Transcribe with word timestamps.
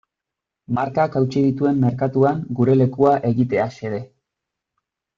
Markak 0.77 1.17
hautsi 1.19 1.43
dituen 1.49 1.77
merkatuan 1.85 2.41
gure 2.61 2.79
lekua 2.83 3.15
egitea 3.33 3.71
xede. 3.79 4.05